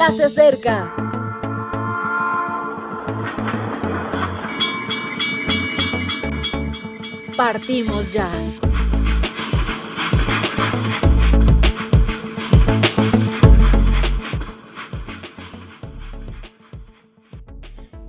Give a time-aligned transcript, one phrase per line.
[0.00, 0.94] ya se acerca.
[7.36, 8.26] Partimos ya.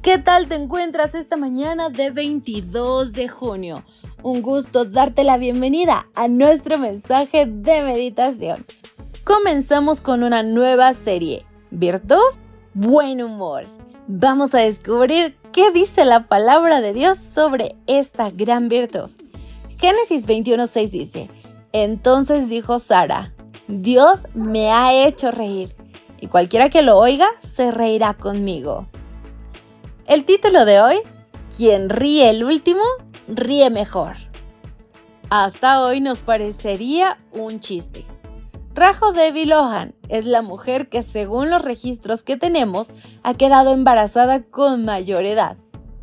[0.02, 3.84] ¿Qué tal te encuentras esta mañana de 22 de junio?
[4.24, 8.66] Un gusto darte la bienvenida a nuestro mensaje de meditación.
[9.26, 11.51] Comenzamos con una nueva serie.
[11.72, 12.18] ¿Virtud?
[12.74, 13.64] Buen humor.
[14.06, 19.10] Vamos a descubrir qué dice la palabra de Dios sobre esta gran virtud.
[19.80, 21.30] Génesis 21:6 dice,
[21.72, 23.34] Entonces dijo Sara,
[23.70, 25.74] Dios me ha hecho reír,
[26.20, 28.88] y cualquiera que lo oiga se reirá conmigo.
[30.08, 30.98] El título de hoy,
[31.56, 32.84] Quien ríe el último,
[33.30, 34.18] ríe mejor.
[35.30, 38.11] Hasta hoy nos parecería un chiste.
[38.74, 42.90] Rajo Devi Lohan es la mujer que según los registros que tenemos
[43.22, 45.58] ha quedado embarazada con mayor edad.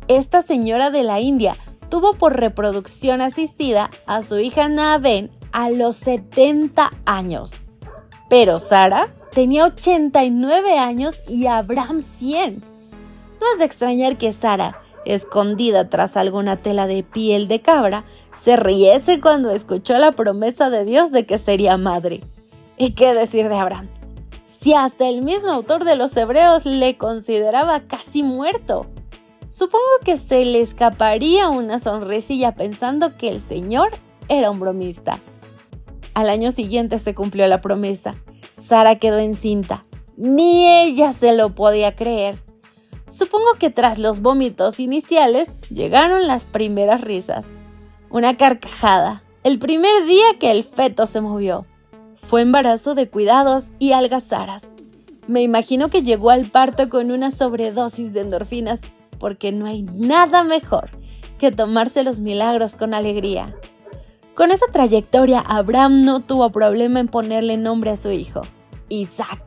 [0.07, 1.55] Esta señora de la India
[1.89, 7.65] tuvo por reproducción asistida a su hija Naven a los 70 años.
[8.29, 12.61] Pero Sara tenía 89 años y Abraham 100.
[13.41, 18.05] No es de extrañar que Sara, escondida tras alguna tela de piel de cabra,
[18.39, 22.21] se riese cuando escuchó la promesa de Dios de que sería madre.
[22.81, 23.89] ¿Y qué decir de Abraham?
[24.47, 28.87] Si hasta el mismo autor de los Hebreos le consideraba casi muerto.
[29.47, 33.89] Supongo que se le escaparía una sonrisilla pensando que el Señor
[34.29, 35.19] era un bromista.
[36.13, 38.15] Al año siguiente se cumplió la promesa.
[38.55, 39.83] Sara quedó encinta.
[40.15, 42.41] Ni ella se lo podía creer.
[43.09, 47.45] Supongo que tras los vómitos iniciales llegaron las primeras risas.
[48.09, 51.65] Una carcajada, el primer día que el feto se movió.
[52.21, 54.67] Fue embarazo de cuidados y algazaras.
[55.27, 58.81] Me imagino que llegó al parto con una sobredosis de endorfinas,
[59.19, 60.91] porque no hay nada mejor
[61.37, 63.55] que tomarse los milagros con alegría.
[64.35, 68.41] Con esa trayectoria, Abraham no tuvo problema en ponerle nombre a su hijo,
[68.87, 69.41] Isaac.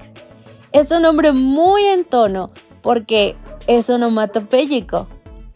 [0.72, 2.50] Es un nombre muy en tono
[2.82, 3.36] porque
[3.66, 5.06] es onomatopéyico.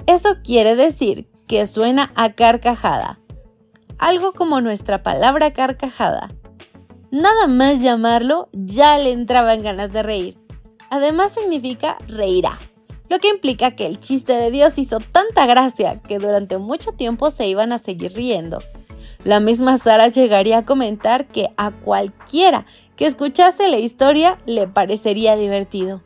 [0.07, 3.19] Eso quiere decir que suena a carcajada.
[3.99, 6.31] Algo como nuestra palabra carcajada.
[7.11, 10.37] Nada más llamarlo ya le entraban ganas de reír.
[10.91, 12.59] Además significa reirá,
[13.09, 17.31] lo que implica que el chiste de Dios hizo tanta gracia que durante mucho tiempo
[17.31, 18.59] se iban a seguir riendo.
[19.25, 25.37] La misma Sara llegaría a comentar que a cualquiera que escuchase la historia le parecería
[25.37, 26.03] divertido.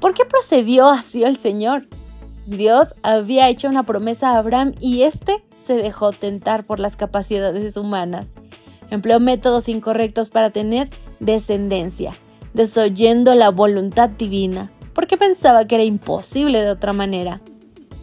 [0.00, 1.88] ¿Por qué procedió así el Señor?
[2.46, 7.76] Dios había hecho una promesa a Abraham y éste se dejó tentar por las capacidades
[7.76, 8.34] humanas.
[8.90, 10.88] Empleó métodos incorrectos para tener
[11.20, 12.12] descendencia,
[12.54, 17.40] desoyendo la voluntad divina, porque pensaba que era imposible de otra manera.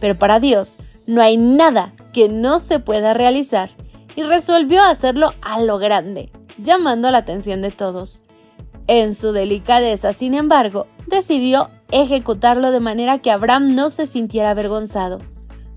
[0.00, 0.76] Pero para Dios
[1.06, 3.70] no hay nada que no se pueda realizar
[4.14, 8.22] y resolvió hacerlo a lo grande, llamando la atención de todos.
[8.86, 15.18] En su delicadeza, sin embargo, decidió ejecutarlo de manera que Abraham no se sintiera avergonzado,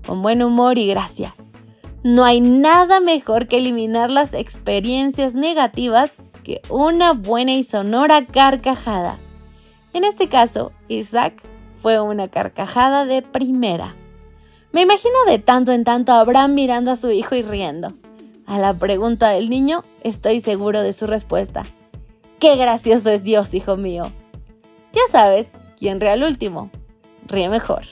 [0.06, 1.34] con buen humor y gracia.
[2.02, 6.12] No hay nada mejor que eliminar las experiencias negativas
[6.42, 9.18] que una buena y sonora carcajada.
[9.92, 11.42] En este caso, Isaac
[11.82, 13.94] fue una carcajada de primera.
[14.72, 17.88] Me imagino de tanto en tanto a Abraham mirando a su hijo y riendo.
[18.46, 21.62] A la pregunta del niño, estoy seguro de su respuesta.
[22.38, 24.04] ¡Qué gracioso es Dios, hijo mío!
[24.92, 25.50] Ya sabes,
[25.80, 26.70] ¿Quién ríe al último?
[27.26, 27.86] Ríe mejor.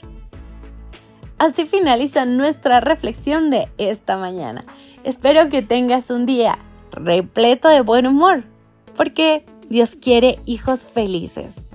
[1.39, 4.65] Así finaliza nuestra reflexión de esta mañana.
[5.05, 6.59] Espero que tengas un día
[6.91, 8.43] repleto de buen humor,
[8.97, 11.69] porque Dios quiere hijos felices.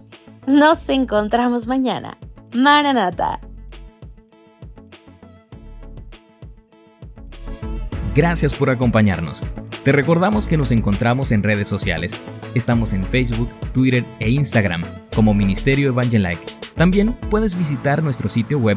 [0.46, 2.18] Nos encontramos mañana.
[2.54, 3.40] Maranata.
[8.14, 9.40] Gracias por acompañarnos.
[9.82, 12.20] Te recordamos que nos encontramos en redes sociales.
[12.54, 14.82] Estamos en Facebook, Twitter e Instagram
[15.14, 16.44] como Ministerio Evangelike.
[16.76, 18.76] También puedes visitar nuestro sitio web